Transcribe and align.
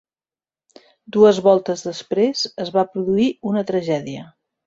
Dues 1.17 1.41
voltes 1.47 1.85
després, 1.89 2.41
es 2.67 2.73
va 2.77 2.87
produir 2.95 3.29
una 3.51 3.67
tragèdia. 3.73 4.27